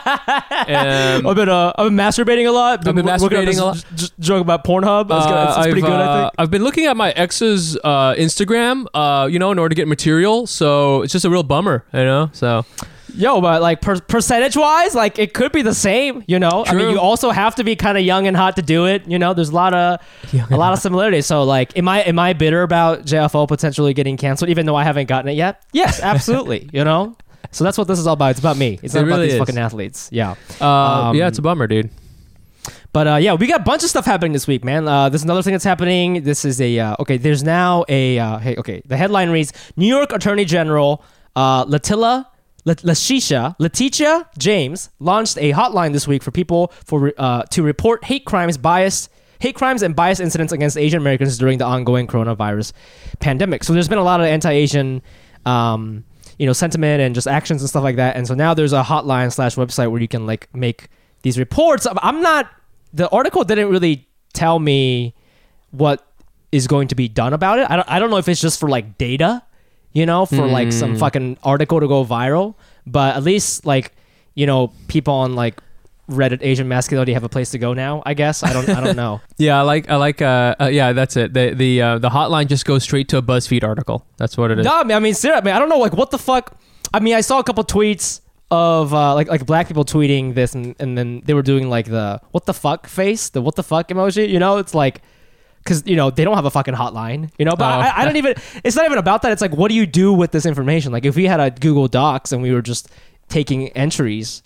[0.67, 2.79] Um, I've been uh, I've been masturbating a lot.
[2.87, 3.75] I've been working masturbating this a lot.
[3.75, 5.03] j- j- joke about Pornhub.
[5.15, 5.47] It's, good.
[5.47, 6.33] it's, it's pretty I've, good, I uh, think.
[6.39, 9.87] I've been looking at my ex's uh, Instagram, uh, you know, in order to get
[9.87, 10.47] material.
[10.47, 12.29] So it's just a real bummer, you know.
[12.33, 12.65] So
[13.15, 16.23] Yo, but like per- percentage wise, like it could be the same.
[16.27, 18.61] You know, I mean, you also have to be kind of young and hot to
[18.61, 19.07] do it.
[19.07, 19.99] You know, there's a lot of
[20.51, 21.25] a lot of similarities.
[21.25, 24.83] So like, am I am I bitter about JFL potentially getting canceled, even though I
[24.83, 25.63] haven't gotten it yet?
[25.73, 26.69] Yes, absolutely.
[26.73, 27.15] you know.
[27.51, 28.31] So that's what this is all about.
[28.31, 28.79] It's about me.
[28.83, 29.39] It's It not about these is.
[29.39, 30.09] fucking athletes.
[30.11, 30.35] Yeah.
[30.59, 30.65] uh,
[31.09, 31.89] Um, yeah, it's a bummer, dude.
[32.91, 34.87] But uh, yeah, we got a bunch of stuff happening this week, man.
[34.87, 36.23] Uh, there's another thing that's happening.
[36.23, 37.17] This is a uh, okay.
[37.17, 38.55] There's now a uh, hey.
[38.57, 41.03] Okay, the headline reads: New York Attorney General
[41.35, 42.25] uh, Latilla
[42.65, 48.57] Letitia James launched a hotline this week for people for uh, to report hate crimes,
[48.57, 49.09] bias.
[49.39, 52.71] Hate crimes and bias incidents against Asian Americans during the ongoing coronavirus
[53.19, 53.63] pandemic.
[53.63, 55.01] So there's been a lot of anti-Asian,
[55.45, 56.05] um,
[56.39, 58.15] you know, sentiment and just actions and stuff like that.
[58.15, 60.87] And so now there's a hotline slash website where you can like make
[61.21, 61.85] these reports.
[62.01, 62.49] I'm not.
[62.93, 65.13] The article didn't really tell me
[65.71, 66.07] what
[66.51, 67.69] is going to be done about it.
[67.69, 69.43] I don't, I don't know if it's just for like data,
[69.95, 72.55] you know, for like some fucking article to go viral.
[72.85, 73.93] But at least like,
[74.35, 75.59] you know, people on like
[76.09, 78.03] Reddit Asian masculinity have a place to go now.
[78.05, 79.21] I guess I don't I don't know.
[79.37, 81.33] Yeah, I like I like uh, uh yeah, that's it.
[81.33, 84.05] The the uh, the hotline just goes straight to a BuzzFeed article.
[84.17, 84.65] That's what it is.
[84.65, 86.57] no, I mean, seriously, I, mean, I don't know, like, what the fuck.
[86.93, 90.53] I mean, I saw a couple tweets of uh, like like black people tweeting this,
[90.53, 93.63] and, and then they were doing like the what the fuck face, the what the
[93.63, 94.29] fuck emoji.
[94.29, 95.01] You know, it's like
[95.65, 97.29] because you know they don't have a fucking hotline.
[97.37, 97.79] You know, but Oh.
[97.81, 98.35] I, I don't even.
[98.63, 99.31] It's not even about that.
[99.33, 100.93] It's like, what do you do with this information?
[100.93, 102.89] Like, if we had a Google Docs and we were just
[103.27, 104.43] taking entries.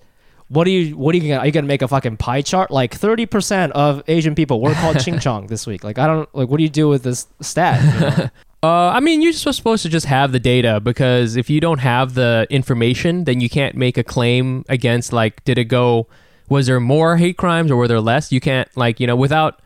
[0.52, 0.98] What do you?
[0.98, 1.42] What are you gonna?
[1.42, 2.72] Are you gonna make a fucking pie chart?
[2.72, 5.84] Like thirty percent of Asian people were called ching chong this week.
[5.84, 6.28] Like I don't.
[6.34, 7.84] Like what do you do with this stat?
[7.84, 8.30] you know?
[8.62, 11.78] Uh, I mean, you're just supposed to just have the data because if you don't
[11.78, 16.08] have the information, then you can't make a claim against like, did it go?
[16.50, 18.34] Was there more hate crimes or were there less?
[18.34, 19.62] You can't like you know without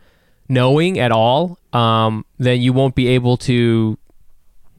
[0.48, 1.58] knowing at all.
[1.72, 3.98] Um, then you won't be able to.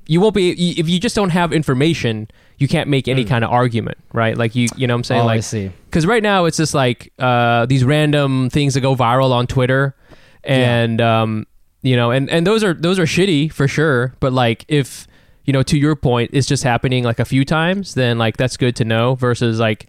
[0.08, 2.28] You won't be if you just don't have information.
[2.58, 4.38] You can't make any kind of argument, right?
[4.38, 5.71] Like you, you know, what I'm saying oh, like I see.
[5.86, 9.95] because right now it's just like uh, these random things that go viral on Twitter,
[10.43, 11.47] and um,
[11.82, 14.13] you know, and and those are those are shitty for sure.
[14.19, 15.08] But like if
[15.45, 18.58] you know, to your point, it's just happening like a few times, then like that's
[18.58, 19.15] good to know.
[19.15, 19.88] Versus like,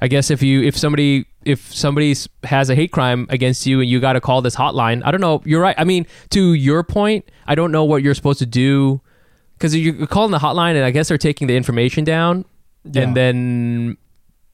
[0.00, 3.88] I guess if you if somebody if somebody has a hate crime against you and
[3.88, 5.42] you got to call this hotline, I don't know.
[5.44, 5.74] You're right.
[5.78, 9.00] I mean, to your point, I don't know what you're supposed to do
[9.58, 12.44] because you're calling the hotline and I guess they're taking the information down,
[12.84, 13.02] Yeah.
[13.02, 13.96] and then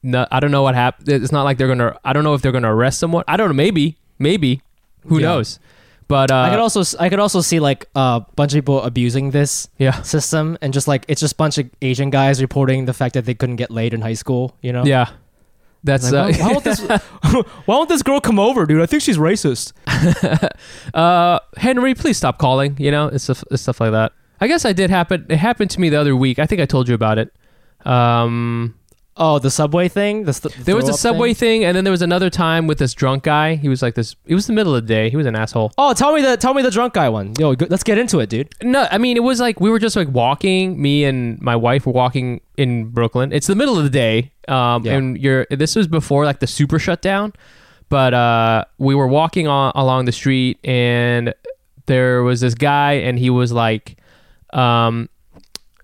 [0.03, 1.09] no, I don't know what happened.
[1.09, 1.97] It's not like they're gonna.
[2.03, 3.23] I don't know if they're gonna arrest someone.
[3.27, 3.53] I don't know.
[3.53, 4.61] Maybe, maybe.
[5.07, 5.27] Who Yeah.
[5.29, 5.59] knows?
[6.07, 9.31] But uh, I could also I could also see like a bunch of people abusing
[9.31, 12.93] this yeah, system and just like it's just a bunch of Asian guys reporting the
[12.93, 14.57] fact that they couldn't get laid in high school.
[14.61, 14.83] You know?
[14.83, 15.07] yeah.
[15.83, 16.79] That's Like, uh, why, why won't this
[17.25, 18.81] why won't this girl come over, dude?
[18.81, 19.73] I think she's racist.
[20.93, 22.75] uh, Henry, please stop calling.
[22.79, 24.13] You know, it's stuff, it's stuff like that.
[24.39, 25.25] I guess I did happen.
[25.29, 26.39] It happened to me the other week.
[26.39, 27.33] I think I told you about it.
[27.85, 28.75] Um,
[29.23, 30.23] Oh, the subway thing.
[30.23, 31.61] The th- there was a subway thing?
[31.61, 31.65] thing.
[31.65, 33.53] and then there was another time with this drunk guy.
[33.55, 34.15] He was like this.
[34.25, 35.11] It was the middle of the day.
[35.11, 35.71] He was an asshole.
[35.77, 37.33] Oh, tell me the tell me the drunk guy one.
[37.37, 38.49] Yo, go, let's get into it, dude.
[38.63, 40.81] No, I mean it was like we were just like walking.
[40.81, 43.31] Me and my wife were walking in Brooklyn.
[43.31, 44.93] It's the middle of the day, um, Yeah.
[44.97, 45.45] and you're.
[45.51, 47.33] This was before like the super shutdown,
[47.89, 51.33] but uh, we were walking on along the street, and
[51.85, 53.97] there was this guy, and he was like,
[54.53, 55.09] um,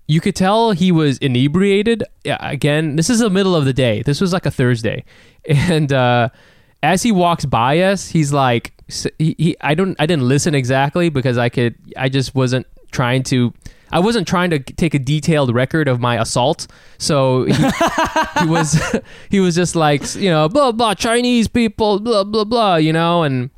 [0.08, 2.02] you could tell he was inebriated.
[2.24, 4.02] Yeah, again, this is the middle of the day.
[4.02, 5.04] This was like a Thursday,
[5.48, 6.30] and uh,
[6.82, 8.72] as he walks by us, he's like,
[9.18, 13.22] he, he, I don't, I didn't listen exactly because I could, I just wasn't trying
[13.24, 13.52] to.
[13.90, 16.66] I wasn't trying to take a detailed record of my assault,
[16.98, 18.78] so he, he was
[19.30, 23.22] he was just like you know blah blah Chinese people blah blah blah you know
[23.22, 23.48] and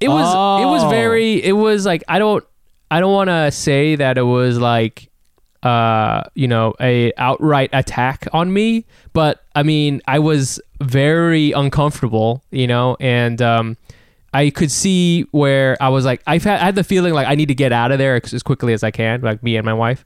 [0.00, 0.26] it was
[0.62, 0.88] it was Oh.
[0.88, 2.42] very it was like I don't
[2.90, 5.10] I don't want to say that it was like
[5.62, 8.84] uh you know a outright attack on me.
[9.12, 13.76] But I mean I was very uncomfortable you know and um
[14.34, 17.34] I could see where I was like I've had, I had the feeling like I
[17.34, 19.74] need to get out of there as quickly as I can like me and my
[19.74, 20.04] wife.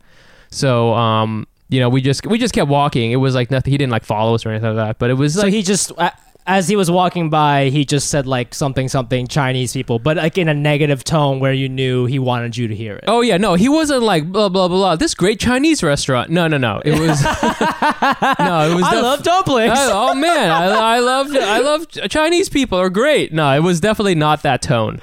[0.50, 3.12] So um you know we just we just kept walking.
[3.12, 4.98] It was like nothing he didn't like follow us or anything like that.
[4.98, 6.10] But it was So like he just uh,
[6.48, 10.38] as he was walking by, he just said like something something Chinese people, but like
[10.38, 13.04] in a negative tone where you knew he wanted you to hear it.
[13.08, 14.76] Oh yeah, no, he wasn't like blah blah blah.
[14.76, 14.96] blah.
[14.96, 16.30] This great Chinese restaurant.
[16.30, 16.80] No, no, no.
[16.84, 18.84] It was no, it was.
[18.84, 19.72] I def- love dumplings.
[19.76, 23.32] I- oh man, I, I love I love Chinese people are great.
[23.32, 25.00] No, it was definitely not that tone.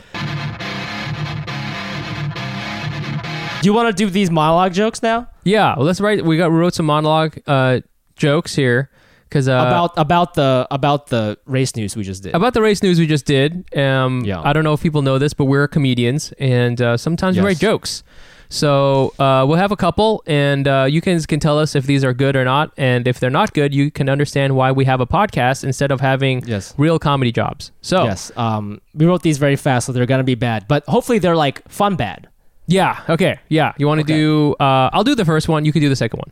[3.61, 6.23] do you want to do these monologue jokes now Yeah, well, let's write.
[6.25, 7.81] We got we wrote some monologue uh,
[8.15, 8.89] jokes here
[9.33, 12.35] because uh, about about the about the race news we just did?
[12.35, 13.65] about the race news we just did.
[13.75, 14.41] Um, Yeah.
[14.43, 17.57] I don't know if people know this, but we're comedians, and uh, sometimes we write
[17.57, 18.03] jokes.
[18.49, 22.03] So uh, we'll have a couple, and uh, you can can tell us if these
[22.03, 25.01] are good or not, and if they're not good, you can understand why we have
[25.01, 26.75] a podcast instead of having yes.
[26.77, 27.71] real comedy jobs.
[27.81, 28.31] So Yes.
[28.37, 31.67] Um, we wrote these very fast, so they're gonna be bad, but hopefully they're like
[31.67, 32.27] fun bad.
[32.67, 33.73] yeah, okay, yeah.
[33.79, 34.13] You want to Okay.
[34.21, 34.55] do?
[34.59, 35.65] Uh, I'll do the first one.
[35.65, 36.31] You can do the second one.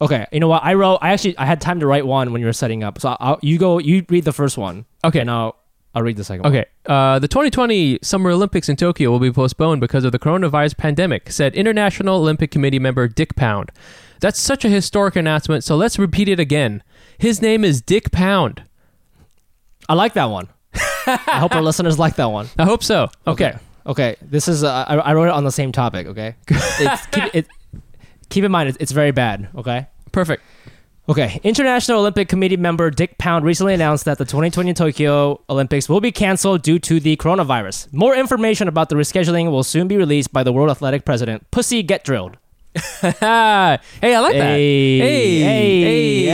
[0.00, 0.26] Okay.
[0.32, 0.64] You know what?
[0.64, 0.98] I wrote.
[1.02, 3.00] I actually I had time to write one when you were setting up.
[3.00, 3.78] So I'll, you go.
[3.78, 4.84] You read the first one.
[5.04, 5.20] Okay.
[5.20, 5.56] And I'll
[5.94, 6.52] I'll read the second one.
[6.54, 6.68] Okay.
[6.86, 11.30] Uh, the 2020 Summer Olympics in Tokyo will be postponed because of the coronavirus pandemic,
[11.32, 13.70] said International Olympic Committee member Dick Pound.
[14.20, 16.82] That's such a historic announcement, so let's repeat it again.
[17.18, 18.62] His name is Dick Pound.
[19.88, 20.48] I like that one.
[21.06, 22.48] I hope our listeners like that one.
[22.58, 23.08] I hope so.
[23.26, 23.56] Okay.
[23.86, 24.16] Okay.
[24.20, 26.06] This is uh, I, I wrote it on the same topic.
[26.06, 26.34] Okay.
[26.50, 27.46] It's, keep it.
[28.30, 29.48] Keep in mind, it's, it's very bad.
[29.56, 29.86] Okay.
[30.12, 30.42] Perfect.
[31.08, 31.40] Okay.
[31.42, 36.12] International Olympic Committee member Dick Pound recently announced that the 2020 Tokyo Olympics will be
[36.12, 37.92] canceled due to the coronavirus.
[37.92, 41.50] More information about the rescheduling will soon be released by the World Athletic President.
[41.50, 42.36] Pussy get drilled.
[43.00, 44.54] hey, I like that.
[44.54, 46.24] Hey, Hey, hey,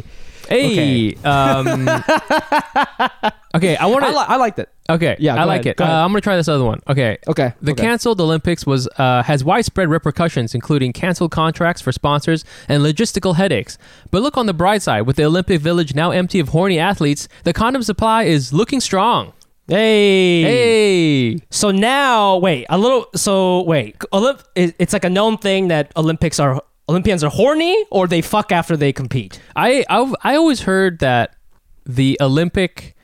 [0.00, 0.02] hey.
[0.48, 1.10] Hey.
[1.14, 1.16] Hey.
[1.24, 1.88] Um,
[3.54, 4.16] okay, I want I, to.
[4.18, 4.68] li- I liked it.
[4.90, 5.76] okay, Yeah, I go like ahead, it.
[5.76, 5.98] go Uh, ahead.
[6.00, 6.80] I'm gonna try this other one.
[6.88, 7.18] Okay.
[7.28, 7.52] Okay.
[7.62, 7.82] The okay.
[7.82, 13.78] canceled Olympics was uh, has widespread repercussions, including canceled contracts for sponsors and logistical headaches.
[14.10, 17.28] But look on the bright side: with the Olympic Village now empty of horny athletes,
[17.44, 19.32] the condom supply is looking strong.
[19.68, 20.42] Hey.
[20.42, 23.06] Hey, So now, wait, a little.
[23.16, 27.84] So wait, Olymp- it- it's like a known thing that Olympics are Olympians are horny
[27.90, 29.40] or they fuck after they compete.
[29.54, 31.34] I I've, I always heard that
[31.84, 32.96] the Olympic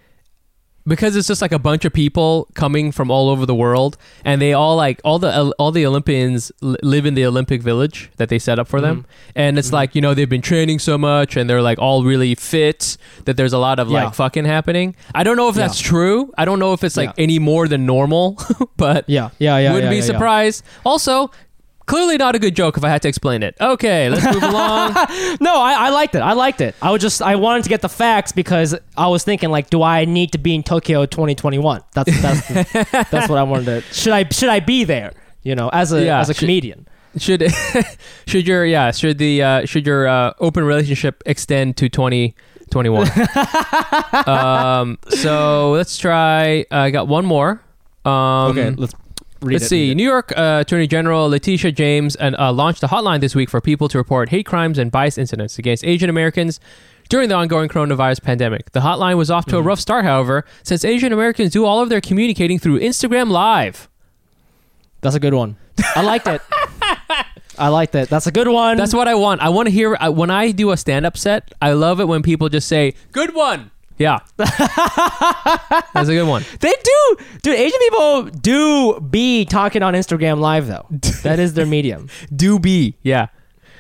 [0.87, 4.43] because it's just like a bunch of people coming from all over the world, and
[4.43, 8.39] they all like all the all the Olympians live in the Olympic Village that they
[8.39, 9.31] set up for them, mm-hmm.
[9.37, 9.77] and it's mm-hmm.
[9.77, 13.37] like you know they've been training so much, and they're like all really fit that
[13.37, 14.05] there's a lot of Yeah.
[14.05, 14.97] like fucking happening.
[15.15, 15.69] I don't know if Yeah.
[15.69, 16.33] that's true.
[16.37, 17.25] I don't know if it's like Yeah.
[17.25, 18.39] any more than normal,
[18.77, 19.73] but Yeah, yeah, yeah.
[19.73, 20.65] wouldn't be surprised.
[20.85, 21.31] Also.
[21.87, 23.57] Clearly not a good joke if I had to explain it.
[23.61, 24.95] Okay, let's move along.
[25.41, 26.21] No, I, I liked it.
[26.21, 26.75] I liked it.
[26.81, 29.83] I was just I wanted to get the facts because I was thinking like, do
[29.83, 31.83] I need to be in Tokyo 2021?
[31.93, 33.81] That's that's the, that's what I wanted to.
[33.95, 35.13] Should I should I be there?
[35.43, 36.87] You know, as a Yeah, as a should- comedian.
[37.19, 37.45] should
[38.27, 43.07] should your yeah should the uh, should your uh, open relationship extend to 2021
[44.27, 47.61] um so let's try i got one more
[48.05, 48.13] um
[48.53, 48.95] Okay, let's
[49.43, 49.83] read Let's it, see.
[49.89, 49.95] read it.
[49.97, 53.61] New York uh, Attorney General Letitia James and, uh, launched a hotline this week for
[53.61, 56.61] people to report hate crimes and bias incidents against Asian Americans
[57.09, 58.71] during the ongoing coronavirus pandemic.
[58.73, 59.59] The hotline was off to Mm-hmm.
[59.59, 63.89] a rough start, however, since Asian Americans do all of their communicating through Instagram Live.
[65.03, 65.57] That's a good one.
[65.97, 66.41] I liked it.
[67.59, 68.09] I liked it.
[68.09, 68.77] That's a good one.
[68.77, 69.43] That's what I want.
[69.43, 71.53] I want to hear I, when I do a stand-up set.
[71.61, 73.71] I love it when people just say "good one."
[74.03, 76.45] Yeah, that's a good one.
[76.61, 77.55] they do, dude.
[77.55, 80.87] Asian people do be talking on Instagram Live though.
[81.23, 82.09] that is their medium.
[82.35, 83.29] Do be yeah,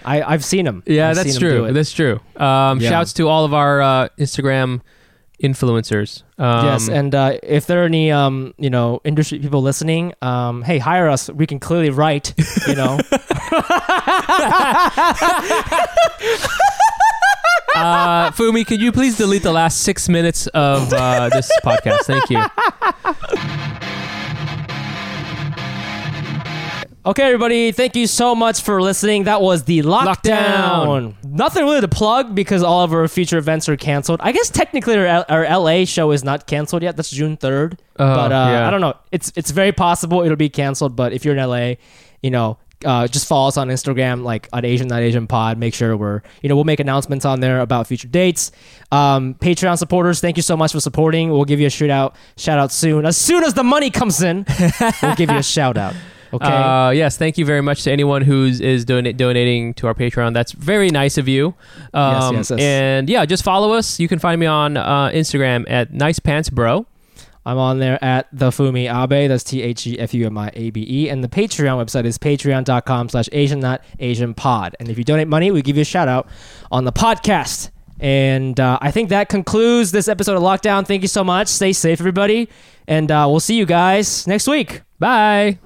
[0.04, 0.82] I I've seen them.
[0.86, 1.08] yeah.
[1.10, 1.64] I've that's seen true.
[1.66, 1.72] it.
[1.72, 2.20] That's true.
[2.36, 2.90] Um, Yeah.
[2.90, 4.80] Shouts to all of our uh, Instagram
[5.42, 6.22] influencers.
[6.38, 10.62] Um, yes, and uh, if there are any um, you know industry people listening, um,
[10.62, 11.28] hey, hire us.
[11.30, 12.32] We can clearly write.
[12.68, 12.98] You know,
[17.74, 22.00] uh, Fumi, could you please delete the last six minutes of uh, this podcast?
[22.04, 22.42] Thank you.
[27.04, 29.24] Okay, everybody, thank you so much for listening.
[29.24, 30.14] That was the lockdown.
[30.14, 31.14] Lockdown.
[31.24, 34.20] Nothing really to plug because all of our future events are canceled.
[34.22, 36.96] I guess technically our, our LA show is not canceled yet.
[36.96, 37.82] That's June third.
[37.98, 38.68] Oh, but uh, yeah.
[38.68, 38.94] I don't know.
[39.10, 40.94] It's it's very possible it'll be canceled.
[40.94, 41.74] But if you're in LA,
[42.22, 45.58] you know, uh, just follow us on Instagram, like at Asian Not Asian Pod.
[45.58, 48.52] Make sure we're you know we'll make announcements on there about future dates.
[48.90, 51.30] Um, Patreon supporters, thank you so much for supporting.
[51.30, 53.06] We'll give you a shout out shout out soon.
[53.06, 54.44] As soon as the money comes in,
[55.02, 55.94] we'll give you a shout out.
[56.34, 56.46] Okay.
[56.46, 60.32] Uh, yes, thank you very much to anyone who's is dona- donating to our Patreon.
[60.32, 61.54] That's very nice of you.
[61.92, 62.58] Um, yes, yes.
[62.58, 64.00] And yeah, just follow us.
[64.00, 66.86] You can find me on uh, Instagram at Nice Pants Bro.
[67.44, 69.28] I'm on there at the Fumi Abe.
[69.28, 71.08] That's T H E F U M I A B E.
[71.08, 74.76] And the Patreon website is patreon.com slash Asian not Asian pod.
[74.78, 76.28] And if you donate money, we give you a shout out
[76.70, 77.70] on the podcast.
[77.98, 80.86] And uh, I think that concludes this episode of Lockdown.
[80.86, 81.48] Thank you so much.
[81.48, 82.48] Stay safe, everybody.
[82.88, 84.82] And uh, we'll see you guys next week.
[84.98, 85.58] Bye.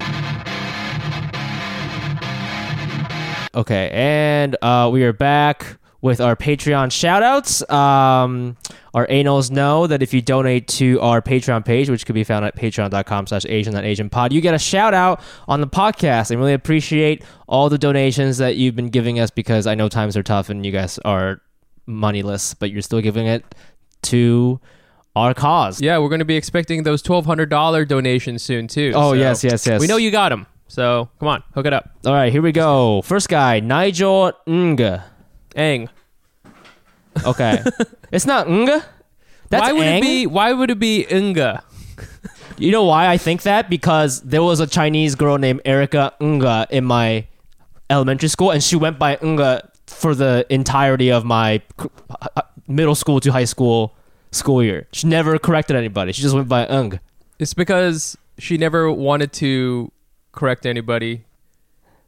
[3.55, 7.69] Okay, and uh, we are back with our Patreon shoutouts.
[7.71, 8.55] Um,
[8.93, 12.45] our anals know that if you donate to our Patreon page, which could be found
[12.45, 16.31] at patreon.com slash Asian Asian pod, you get a shout out on the podcast.
[16.31, 20.15] I really appreciate all the donations that you've been giving us because I know times
[20.15, 21.41] are tough and you guys are
[21.85, 23.55] moneyless, but you're still giving it
[24.03, 24.59] to
[25.15, 25.81] our cause.
[25.81, 28.91] Yeah, we're going to be expecting those $1,200 donations soon, too.
[28.95, 29.81] Oh, So yes, yes, yes.
[29.81, 30.45] We know you got them.
[30.67, 31.89] So come on, hook it up.
[32.05, 33.01] All right, here we go.
[33.01, 35.03] First guy, Nigel Nga.
[35.57, 35.89] Ang.
[37.25, 37.63] Okay.
[38.11, 38.85] it's not Nga.
[39.49, 39.97] That's why would Ang.
[39.97, 40.27] it be?
[40.27, 41.63] Why would it be Unga?
[42.57, 43.69] You know why I think that?
[43.69, 47.27] Because there was a Chinese girl named Erica Nga in my
[47.89, 51.61] elementary school, and she went by Nga for the entirety of my
[52.09, 53.95] uh, middle school to high school
[54.31, 54.87] school year.
[54.91, 56.11] She never corrected anybody.
[56.11, 56.99] She just went by Ng.
[57.39, 59.91] It's because she never wanted to
[60.31, 61.25] correct anybody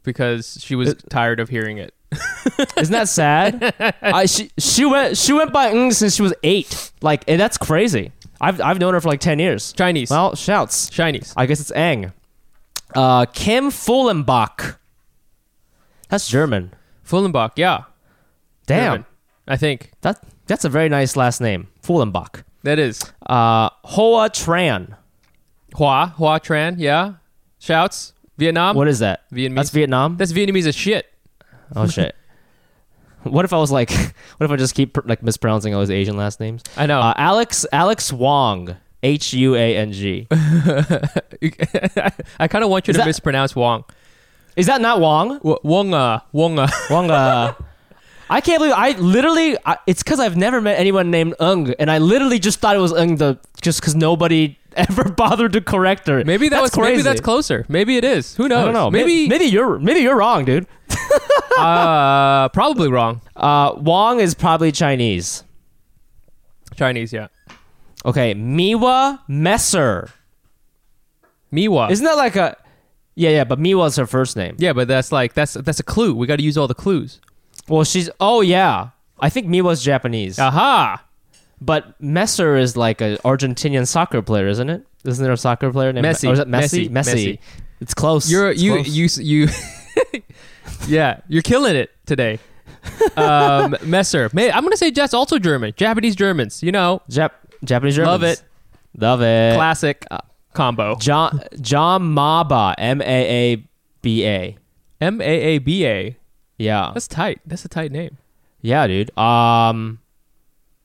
[0.02, 1.94] because she was tired of hearing it.
[2.76, 3.74] Isn't that sad?
[4.02, 6.92] I, she she went she went by Ng since she was eight.
[7.02, 8.12] Like, and that's crazy.
[8.40, 9.72] I've I've known her for like ten years.
[9.72, 10.10] Chinese.
[10.10, 10.88] Well, shouts.
[10.90, 11.32] Chinese.
[11.36, 12.12] I guess it's Ang.
[12.94, 14.76] Uh, Kim Fullenbach.
[16.08, 16.72] That's German.
[17.06, 17.84] Fullenbach, yeah.
[18.66, 18.92] Damn.
[18.92, 19.06] German,
[19.46, 19.92] I think.
[20.00, 22.42] That that's a very nice last name, Fullenbach.
[22.64, 23.00] That is.
[23.26, 24.96] Uh, Hoa Tran.
[25.76, 27.14] Hua, Hua Tran, yeah.
[27.58, 28.12] Shouts.
[28.38, 28.74] Vietnam.
[28.74, 29.30] What is that?
[29.30, 29.54] Vietnamese.
[29.54, 30.16] That's Vietnam.
[30.16, 31.06] That's Vietnamese as shit.
[31.76, 32.14] Oh shit.
[33.22, 33.90] What if I was like,
[34.38, 36.62] what if I just keep like mispronouncing all his Asian last names?
[36.76, 37.00] I know.
[37.00, 40.26] Uh, Alex Alex Wong, H U A N G.
[42.38, 43.84] I kind of want you Is to that- mispronounce Wong.
[44.56, 45.38] Is that not Wong?
[45.38, 46.22] W- Wonga.
[46.32, 46.68] Wonga.
[46.90, 47.10] Wong.
[47.10, 47.54] Uh,
[48.28, 49.56] I can't believe I literally.
[49.64, 52.80] I, it's because I've never met anyone named Ung, and I literally just thought it
[52.80, 56.24] was Ung the just because nobody ever bothered to correct her.
[56.24, 57.64] Maybe that That's was maybe that's closer.
[57.68, 58.34] Maybe it is.
[58.36, 58.58] Who knows?
[58.58, 58.90] I don't know.
[58.90, 60.66] Maybe maybe you're maybe you're wrong, dude.
[61.60, 63.20] Uh probably wrong.
[63.36, 65.44] Uh, Wong is probably Chinese.
[66.76, 67.28] Chinese, yeah.
[68.04, 70.10] Okay, Miwa Messer.
[71.52, 71.90] Miwa.
[71.90, 72.56] Isn't that like a?
[73.14, 74.56] Yeah, yeah, but Miwa Miwa's her first name.
[74.58, 76.14] yeah, but that's like that's that's a clue.
[76.14, 77.20] We got to use all the clues.
[77.68, 78.08] Well, she's.
[78.20, 81.04] Oh yeah, I think Miwa's Japanese, Aha!
[81.60, 84.86] but Messer is like an Argentinian soccer player, isn't it?
[85.04, 86.28] Isn't there a soccer player named Messi.
[86.28, 86.88] Or is it Messi?
[86.88, 86.90] Messi.
[86.90, 87.14] Messi.
[87.14, 87.38] Messi.
[87.80, 88.30] It's close.
[88.30, 89.18] You're It's you close.
[89.18, 89.48] you you.
[90.88, 92.38] yeah, you're killing it today.
[93.16, 94.30] um, Messer.
[94.32, 95.74] May, I'm gonna say that's also German.
[95.76, 96.62] Japanese Germans.
[96.62, 97.32] You know, Jap-
[97.64, 98.10] Japanese Germans.
[98.12, 98.42] Love it.
[98.96, 99.54] Love it.
[99.56, 100.18] classic uh,
[100.54, 100.96] combo.
[100.96, 103.04] John John Maba M A
[103.54, 103.64] A
[104.02, 104.56] B A.
[105.00, 106.16] M A A B A.
[106.58, 106.90] Yeah.
[106.92, 107.40] That's tight.
[107.46, 108.18] That's a tight name.
[108.60, 109.16] Yeah, dude.
[109.16, 110.00] Um,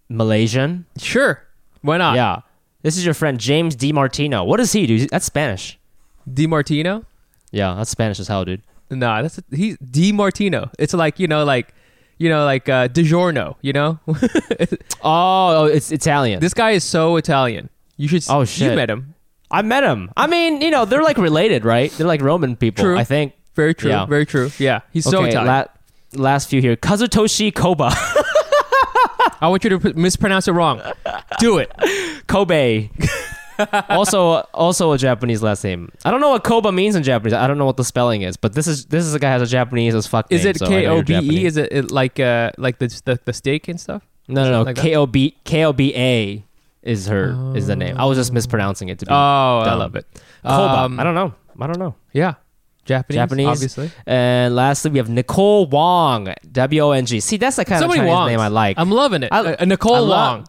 [0.10, 0.86] Malaysian.
[0.98, 1.42] Sure.
[1.82, 2.16] Why not?
[2.16, 2.42] Yeah.
[2.84, 4.46] This is your friend James DiMartino.
[4.46, 5.10] What is he, dude?
[5.10, 5.78] That's Spanish.
[6.30, 7.04] DiMartino?
[7.52, 8.62] Yeah, that's Spanish as hell, dude.
[8.90, 10.70] Nah, that's he's Di Martino.
[10.80, 11.74] It's like you know, like
[12.18, 13.56] you know, like uh, DiGiorno.
[13.62, 14.00] You know,
[15.04, 16.40] Oh, oh, it's Italian.
[16.40, 17.70] this guy is so Italian.
[17.98, 18.24] You should.
[18.30, 18.72] Oh, shit!
[18.72, 19.16] You met him.
[19.52, 20.12] I met him.
[20.18, 21.92] I mean, you know, they're like related, right?
[21.92, 22.98] They're like Roman people, True.
[22.98, 23.34] I think.
[23.56, 23.90] Very true.
[23.90, 24.06] Yeah.
[24.06, 24.52] Very true.
[24.60, 25.46] Yeah, he's so Italian.
[25.48, 25.66] la-
[26.22, 26.76] last few here.
[26.76, 27.90] Kazutoshi Koba.
[29.42, 30.82] I want you to mispronounce it wrong.
[31.40, 31.72] Do it.
[32.28, 32.90] Kobe.
[33.90, 34.22] also,
[34.54, 35.90] also a Japanese last name.
[36.04, 37.34] I don't know what Koba means in Japanese.
[37.34, 39.40] I don't know what the spelling is, but this is this is a guy who
[39.40, 40.30] has a Japanese as fuck.
[40.32, 41.46] Name, Is it so I know K O B E?
[41.46, 44.04] Is it, it like uh like the, the the steak and stuff?
[44.28, 44.62] No, no, no.
[44.64, 44.76] like?
[44.76, 46.44] K O B K O B A
[46.84, 47.98] is her is the name.
[47.98, 49.12] I was just mispronouncing it to be.
[49.12, 50.06] Oh, I love it.
[50.44, 50.78] Koba.
[50.86, 51.34] Um, I don't know.
[51.60, 51.96] I don't know.
[52.14, 52.36] Yeah,
[52.86, 53.16] Japanese.
[53.16, 53.48] Japanese.
[53.48, 53.92] obviously.
[54.06, 56.34] And lastly, we have Nicole Wong.
[56.52, 57.20] W O N G.
[57.22, 58.28] See, that's the kind So of Chinese Wongs.
[58.28, 58.78] name I like.
[58.78, 59.30] I'm loving it.
[59.32, 60.48] I- Uh, Nicole I love- Wong.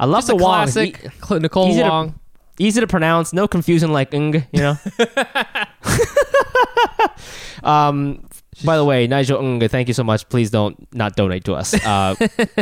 [0.00, 0.42] I love Just the Wong.
[0.54, 2.14] classic E- Cl- Nicole Wong.
[2.58, 4.76] Easy to pronounce, no confusion like ng, you know.
[7.62, 8.26] um,
[8.64, 10.28] by the way, Nigel ng, thank you so much.
[10.28, 11.74] Please don't not donate to us.
[11.84, 12.14] Uh,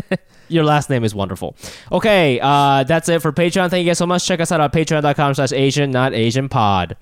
[0.49, 1.57] your last name is wonderful.
[1.91, 3.71] Okay, uh, that's it for Patreon.
[3.71, 4.27] Thank you guys so much.
[4.27, 6.97] Check us out at patreon.com slash Asian, not Asian pod.